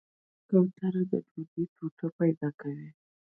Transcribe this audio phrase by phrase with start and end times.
[0.49, 2.89] کوتره د ډوډۍ ټوټه پیدا کوي.